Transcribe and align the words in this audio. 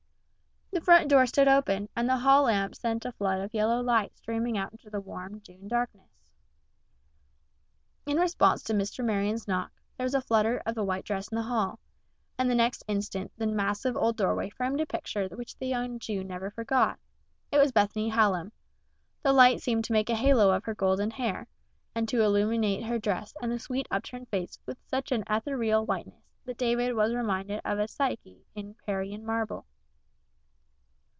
The 0.73 0.79
front 0.79 1.09
door 1.09 1.25
stood 1.27 1.49
open, 1.49 1.89
and 1.97 2.07
the 2.07 2.17
hall 2.19 2.43
lamp 2.43 2.75
sent 2.75 3.03
a 3.03 3.11
flood 3.11 3.41
of 3.41 3.53
yellow 3.53 3.81
light 3.81 4.15
streaming 4.15 4.57
out 4.57 4.71
into 4.71 4.89
the 4.89 5.01
warm, 5.01 5.41
June 5.41 5.67
darkness. 5.67 6.09
In 8.05 8.15
response 8.17 8.63
to 8.63 8.73
Mr. 8.73 9.03
Marion's 9.03 9.49
knock, 9.49 9.73
there 9.97 10.05
was 10.05 10.15
a 10.15 10.21
flutter 10.21 10.63
of 10.65 10.77
a 10.77 10.83
white 10.83 11.03
dress 11.03 11.27
in 11.27 11.35
the 11.35 11.41
hall, 11.43 11.77
and 12.37 12.49
the 12.49 12.55
next 12.55 12.83
instant 12.87 13.33
the 13.37 13.47
massive 13.47 13.97
old 13.97 14.15
doorway 14.15 14.49
framed 14.49 14.79
a 14.79 14.85
picture 14.85 15.27
that 15.27 15.55
the 15.59 15.67
young 15.67 15.99
Jew 15.99 16.23
never 16.23 16.49
forgot. 16.49 16.97
It 17.51 17.57
was 17.57 17.73
Bethany 17.73 18.07
Hallam. 18.07 18.53
The 19.23 19.33
light 19.33 19.61
seemed 19.61 19.83
to 19.85 19.93
make 19.93 20.09
a 20.09 20.15
halo 20.15 20.51
of 20.53 20.63
her 20.63 20.73
golden 20.73 21.11
hair, 21.11 21.47
and 21.93 22.07
to 22.07 22.21
illuminate 22.23 22.85
her 22.85 22.97
dress 22.97 23.33
and 23.41 23.51
the 23.51 23.59
sweet 23.59 23.87
upturned 23.91 24.29
face 24.29 24.57
with 24.65 24.77
such 24.87 25.11
an 25.11 25.25
ethereal 25.29 25.85
whiteness 25.85 26.23
that 26.45 26.57
David 26.57 26.95
was 26.95 27.13
reminded 27.13 27.59
of 27.65 27.77
a 27.77 27.89
Psyche 27.89 28.45
in 28.55 28.73
Parian 28.85 29.25
marble. 29.25 29.65